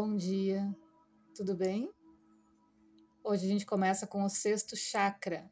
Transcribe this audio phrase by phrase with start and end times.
[0.00, 0.72] Bom dia,
[1.34, 1.90] tudo bem?
[3.24, 5.50] Hoje a gente começa com o sexto chakra,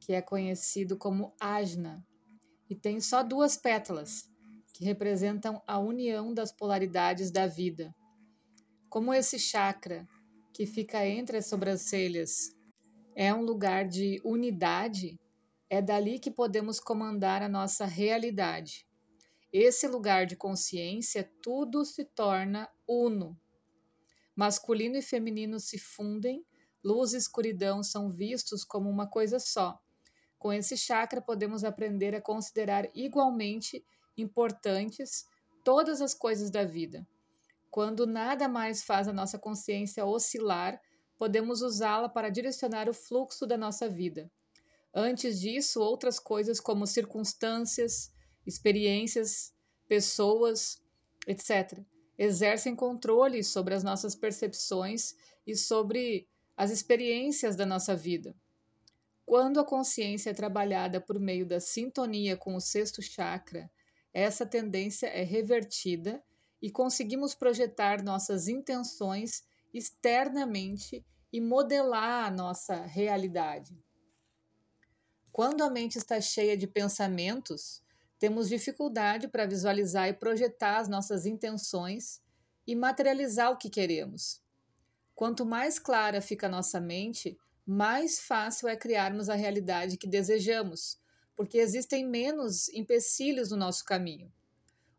[0.00, 2.04] que é conhecido como Ajna,
[2.68, 4.28] e tem só duas pétalas,
[4.72, 7.94] que representam a união das polaridades da vida.
[8.90, 10.08] Como esse chakra,
[10.52, 12.52] que fica entre as sobrancelhas,
[13.14, 15.20] é um lugar de unidade,
[15.70, 18.88] é dali que podemos comandar a nossa realidade.
[19.52, 23.38] Esse lugar de consciência, tudo se torna uno.
[24.36, 26.44] Masculino e feminino se fundem,
[26.82, 29.78] luz e escuridão são vistos como uma coisa só.
[30.38, 33.84] Com esse chakra, podemos aprender a considerar igualmente
[34.16, 35.26] importantes
[35.62, 37.06] todas as coisas da vida.
[37.70, 40.80] Quando nada mais faz a nossa consciência oscilar,
[41.16, 44.30] podemos usá-la para direcionar o fluxo da nossa vida.
[44.92, 48.12] Antes disso, outras coisas como circunstâncias,
[48.46, 49.52] experiências,
[49.88, 50.82] pessoas,
[51.26, 51.84] etc.,
[52.18, 55.14] exercem controle sobre as nossas percepções
[55.46, 58.34] e sobre as experiências da nossa vida.
[59.26, 63.70] Quando a consciência é trabalhada por meio da sintonia com o sexto chakra,
[64.12, 66.22] essa tendência é revertida
[66.62, 73.76] e conseguimos projetar nossas intenções externamente e modelar a nossa realidade.
[75.32, 77.82] Quando a mente está cheia de pensamentos,
[78.18, 82.22] temos dificuldade para visualizar e projetar as nossas intenções
[82.66, 84.42] e materializar o que queremos.
[85.14, 90.98] Quanto mais clara fica a nossa mente, mais fácil é criarmos a realidade que desejamos,
[91.36, 94.32] porque existem menos empecilhos no nosso caminho.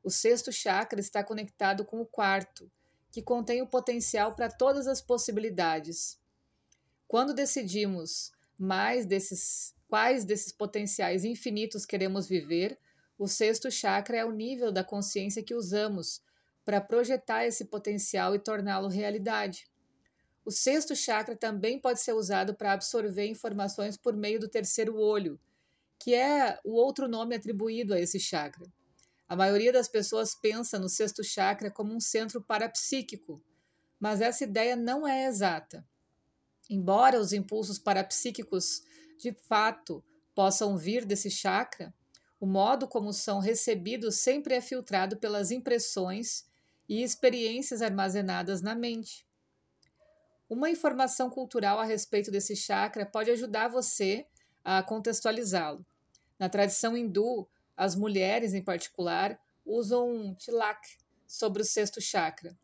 [0.04, 2.72] O sexto chakra está conectado com o quarto,
[3.12, 6.20] que contém o potencial para todas as possibilidades.
[7.08, 12.78] Quando decidimos mais desses quais desses potenciais infinitos queremos viver,
[13.18, 16.22] o sexto chakra é o nível da consciência que usamos
[16.66, 19.68] para projetar esse potencial e torná-lo realidade.
[20.44, 25.40] O sexto chakra também pode ser usado para absorver informações por meio do terceiro olho,
[26.00, 28.66] que é o outro nome atribuído a esse chakra.
[29.28, 33.42] A maioria das pessoas pensa no sexto chakra como um centro parapsíquico,
[34.00, 35.88] mas essa ideia não é exata.
[36.70, 38.84] Embora os impulsos parapsíquicos
[39.18, 40.04] de fato
[40.36, 41.94] possam vir desse chakra,
[42.40, 46.46] o modo como são recebidos sempre é filtrado pelas impressões
[46.88, 49.26] e experiências armazenadas na mente.
[50.50, 54.28] Uma informação cultural a respeito desse chakra pode ajudar você
[54.64, 55.86] a contextualizá-lo.
[56.38, 60.98] Na tradição hindu, as mulheres, em particular, usam um tilak
[61.28, 62.56] sobre o sexto chakra.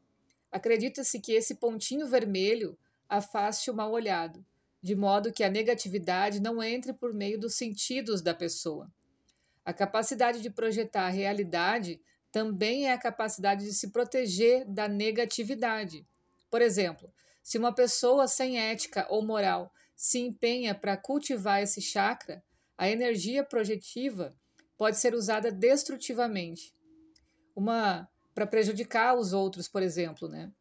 [0.52, 2.78] Acredita-se que esse pontinho vermelho
[3.10, 4.46] afaste o mal olhado,
[4.81, 8.92] de modo que a negatividade não entre por meio dos sentidos da pessoa.
[9.64, 12.02] A capacidade de projetar a realidade
[12.32, 16.08] também é a capacidade de se proteger da negatividade.
[16.50, 17.12] Por exemplo,
[17.44, 22.44] se uma pessoa sem ética ou moral se empenha para cultivar esse chakra,
[22.78, 24.36] a energia projetiva
[24.78, 26.74] pode ser usada destrutivamente.
[27.56, 30.52] Uma para prejudicar os outros, por exemplo, né?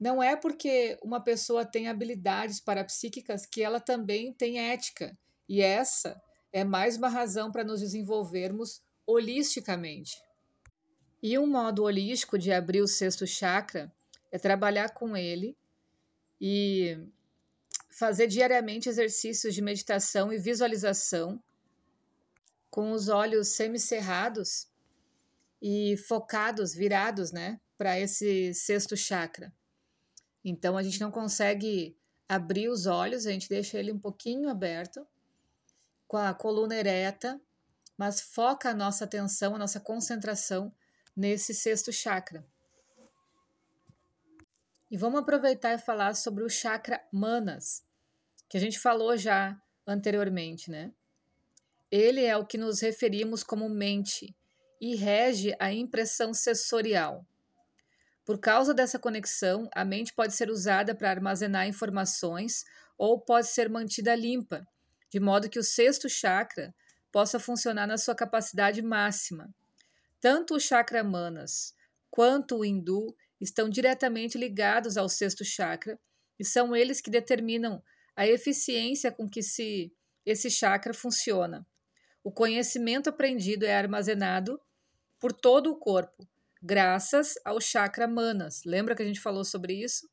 [0.00, 5.16] Não é porque uma pessoa tem habilidades parapsíquicas que ela também tem ética,
[5.48, 6.20] e essa
[6.54, 10.22] é mais uma razão para nos desenvolvermos holisticamente.
[11.20, 13.92] E um modo holístico de abrir o sexto chakra
[14.30, 15.58] é trabalhar com ele
[16.40, 16.96] e
[17.90, 21.42] fazer diariamente exercícios de meditação e visualização
[22.70, 24.68] com os olhos semicerrados
[25.60, 29.52] e focados, virados, né, para esse sexto chakra.
[30.44, 31.96] Então a gente não consegue
[32.28, 35.04] abrir os olhos, a gente deixa ele um pouquinho aberto,
[36.06, 37.40] com a coluna ereta,
[37.96, 40.74] mas foca a nossa atenção, a nossa concentração
[41.16, 42.44] nesse sexto chakra.
[44.90, 47.84] E vamos aproveitar e falar sobre o chakra Manas,
[48.48, 50.92] que a gente falou já anteriormente, né?
[51.90, 54.36] Ele é o que nos referimos como mente
[54.80, 57.26] e rege a impressão sensorial.
[58.24, 62.64] Por causa dessa conexão, a mente pode ser usada para armazenar informações
[62.96, 64.66] ou pode ser mantida limpa,
[65.14, 66.74] de modo que o sexto chakra
[67.12, 69.48] possa funcionar na sua capacidade máxima.
[70.20, 71.72] Tanto o chakra manas
[72.10, 75.96] quanto o hindu estão diretamente ligados ao sexto chakra
[76.36, 77.80] e são eles que determinam
[78.16, 79.94] a eficiência com que se,
[80.26, 81.64] esse chakra funciona.
[82.24, 84.60] O conhecimento aprendido é armazenado
[85.20, 86.28] por todo o corpo,
[86.60, 88.62] graças ao chakra manas.
[88.66, 90.10] Lembra que a gente falou sobre isso?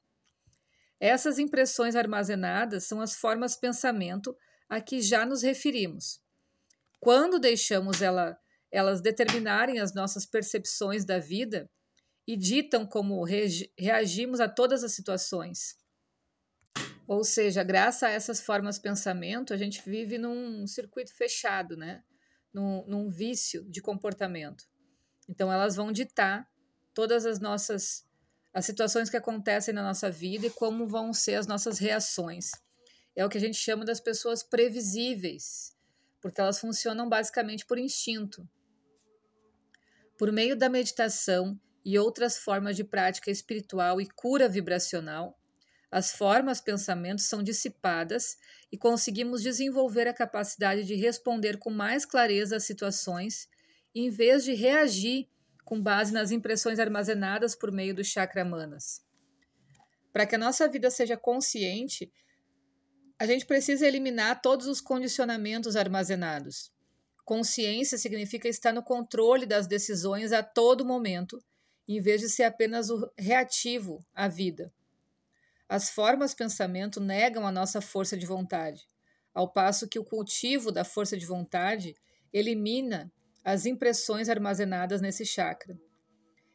[1.00, 4.38] Essas impressões armazenadas são as formas pensamento
[4.72, 6.20] a que já nos referimos.
[7.00, 8.40] Quando deixamos ela,
[8.72, 11.70] elas determinarem as nossas percepções da vida,
[12.28, 13.26] e ditam como
[13.78, 15.76] reagimos a todas as situações.
[17.08, 22.04] Ou seja, graças a essas formas de pensamento, a gente vive num circuito fechado, né?
[22.54, 24.64] num, num vício de comportamento.
[25.28, 26.48] Então, elas vão ditar
[26.94, 28.10] todas as nossas
[28.54, 32.52] as situações que acontecem na nossa vida e como vão ser as nossas reações.
[33.16, 35.76] É o que a gente chama das pessoas previsíveis,
[36.22, 38.48] porque elas funcionam basicamente por instinto.
[40.18, 45.38] Por meio da meditação e outras formas de prática espiritual e cura vibracional,
[45.92, 48.38] as formas pensamentos são dissipadas
[48.72, 53.50] e conseguimos desenvolver a capacidade de responder com mais clareza às situações,
[53.94, 55.28] em vez de reagir
[55.66, 59.06] com base nas impressões armazenadas por meio do chakra manas.
[60.14, 62.12] Para que a nossa vida seja consciente,
[63.22, 66.72] a gente precisa eliminar todos os condicionamentos armazenados.
[67.24, 71.40] Consciência significa estar no controle das decisões a todo momento,
[71.88, 74.74] em vez de ser apenas o reativo à vida.
[75.70, 78.90] As formas pensamento negam a nossa força de vontade,
[79.36, 81.96] ao passo que o cultivo da força de vontade
[82.34, 83.14] elimina
[83.44, 85.80] as impressões armazenadas nesse chakra.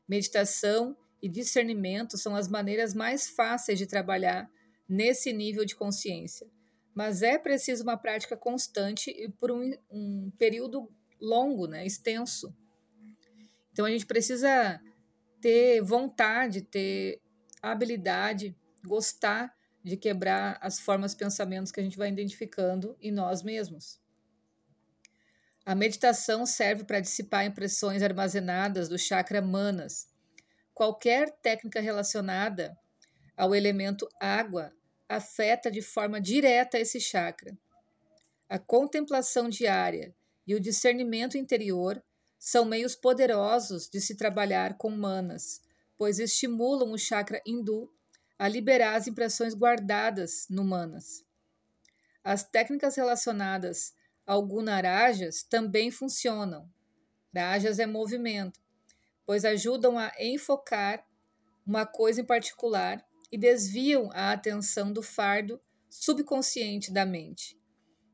[0.09, 4.51] Meditação e discernimento são as maneiras mais fáceis de trabalhar
[4.89, 6.49] nesse nível de consciência,
[6.97, 10.91] mas é preciso uma prática constante e por um, um período
[11.21, 12.57] longo, né, extenso.
[13.71, 14.81] Então a gente precisa
[15.39, 17.21] ter vontade, ter
[17.61, 19.55] habilidade gostar
[19.85, 24.01] de quebrar as formas pensamentos que a gente vai identificando em nós mesmos.
[25.67, 30.09] A meditação serve para dissipar impressões armazenadas do chakra manas.
[30.73, 32.75] Qualquer técnica relacionada
[33.37, 34.73] ao elemento água
[35.09, 37.57] afeta de forma direta esse chakra.
[38.49, 40.15] A contemplação diária
[40.47, 42.03] e o discernimento interior
[42.39, 45.61] são meios poderosos de se trabalhar com manas,
[45.97, 47.91] pois estimulam o chakra hindu
[48.39, 51.25] a liberar as impressões guardadas no manas.
[52.23, 53.95] As técnicas relacionadas
[54.27, 56.69] ao gunarajas também funcionam.
[57.35, 58.61] Rajas é movimento,
[59.25, 61.07] pois ajudam a enfocar
[61.67, 63.05] uma coisa em particular
[63.37, 65.61] e desviam a atenção do fardo
[65.91, 67.61] subconsciente da mente.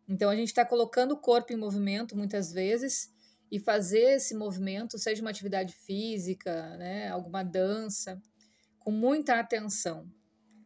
[0.08, 3.08] Então a gente está colocando o corpo em movimento muitas vezes
[3.48, 8.20] e fazer esse movimento, seja uma atividade física, né, alguma dança,
[8.80, 10.10] com muita atenção.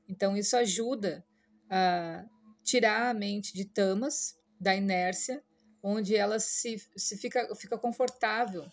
[0.09, 1.23] Então, isso ajuda
[1.69, 2.25] a
[2.65, 5.45] tirar a mente de tamas, da inércia,
[5.83, 8.65] onde ela se, se fica, fica confortável,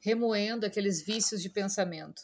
[0.00, 2.22] remoendo aqueles vícios de pensamento.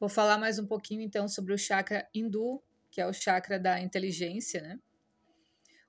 [0.00, 3.80] Vou falar mais um pouquinho então sobre o chakra hindu, que é o chakra da
[3.80, 4.78] inteligência, né?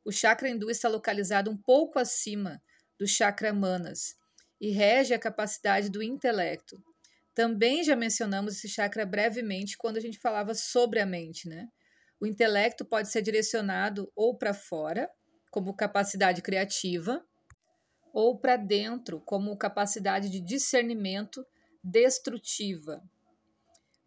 [0.03, 2.61] O chakra hindu está localizado um pouco acima
[2.97, 4.17] do chakra manas
[4.59, 6.83] e rege a capacidade do intelecto,
[7.39, 11.69] também já mencionamos esse chakra brevemente quando a gente falava sobre a mente, né?
[12.19, 15.09] O intelecto pode ser direcionado ou para fora,
[15.49, 17.25] como capacidade criativa,
[18.11, 21.45] ou para dentro, como capacidade de discernimento
[21.81, 23.01] destrutiva,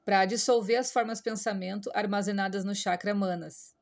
[0.05, 3.75] para dissolver as formas de pensamento armazenadas no chakra manas.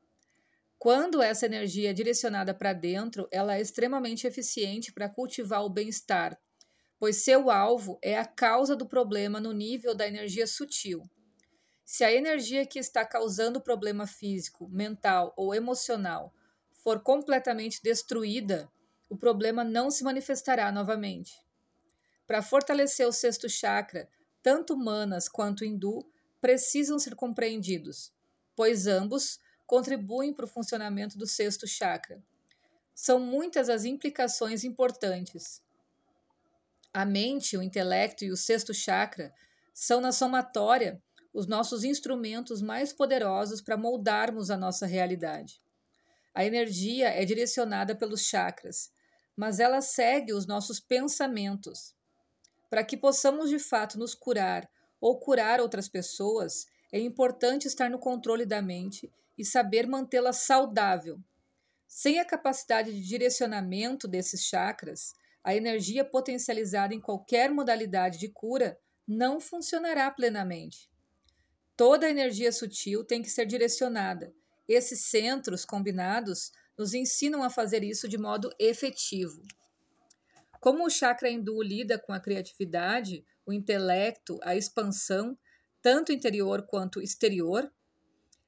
[0.77, 6.37] Quando essa energia é direcionada para dentro, ela é extremamente eficiente para cultivar o bem-estar,
[6.97, 11.09] pois seu alvo é a causa do problema no nível da energia sutil.
[11.83, 16.33] Se a energia que está causando o problema físico, mental ou emocional
[16.71, 18.71] for completamente destruída,
[19.09, 21.33] o problema não se manifestará novamente.
[22.25, 24.07] Para fortalecer o sexto chakra,
[24.41, 26.05] tanto manas quanto hindu
[26.39, 28.11] precisam ser compreendidos,
[28.55, 32.21] pois ambos contribuem para o funcionamento do sexto chakra.
[32.93, 35.61] São muitas as implicações importantes.
[36.93, 39.33] A mente, o intelecto e o sexto chakra
[39.73, 41.01] são, na somatória,
[41.33, 45.61] os nossos instrumentos mais poderosos para moldarmos a nossa realidade.
[46.33, 48.91] A energia é direcionada pelos chakras,
[49.35, 51.95] mas ela segue os nossos pensamentos.
[52.71, 54.65] Para que possamos de fato nos curar
[55.01, 61.19] ou curar outras pessoas, é importante estar no controle da mente e saber mantê-la saudável.
[61.85, 65.13] Sem a capacidade de direcionamento desses chakras,
[65.43, 70.89] a energia potencializada em qualquer modalidade de cura não funcionará plenamente.
[71.75, 74.33] Toda a energia sutil tem que ser direcionada.
[74.65, 79.41] Esses centros combinados nos ensinam a fazer isso de modo efetivo.
[80.61, 85.37] Como o chakra hindu lida com a criatividade, o intelecto, a expansão,
[85.81, 87.69] tanto interior quanto exterior,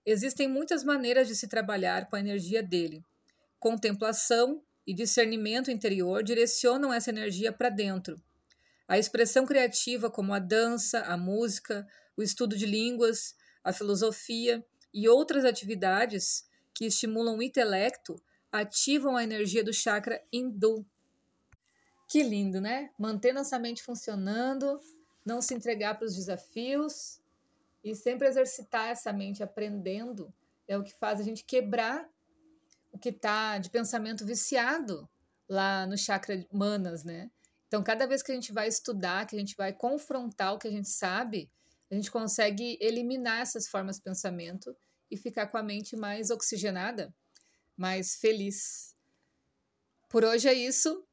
[0.05, 3.03] existem muitas maneiras de se trabalhar com a energia dele.
[3.59, 8.21] Contemplação, e discernimento interior direcionam essa energia para dentro.
[8.87, 15.07] A expressão criativa, como a dança, a música, o estudo de línguas, a filosofia e
[15.07, 18.15] outras atividades que estimulam o intelecto,
[18.51, 20.85] ativam a energia do chakra hindu.
[22.13, 22.91] Que lindo, né?
[22.95, 24.79] Manter nossa mente funcionando,
[25.25, 27.19] não se entregar para os desafios
[27.83, 30.31] e sempre exercitar essa mente aprendendo
[30.67, 32.07] é o que faz a gente quebrar
[32.91, 35.09] o que está de pensamento viciado
[35.49, 37.31] lá no chakra manas, né?
[37.67, 40.67] Então, cada vez que a gente vai estudar, que a gente vai confrontar o que
[40.67, 41.49] a gente sabe,
[41.89, 44.77] a gente consegue eliminar essas formas de pensamento
[45.09, 47.11] e ficar com a mente mais oxigenada,
[47.75, 48.95] mais feliz.
[50.07, 51.03] Por hoje é isso.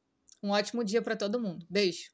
[0.43, 1.65] Um ótimo dia para todo mundo.
[1.69, 2.11] Beijo.